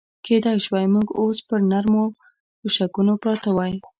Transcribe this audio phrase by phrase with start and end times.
[0.25, 2.05] کېدای شوای موږ اوس پر نرمو
[2.61, 3.73] تشکونو پراته وای.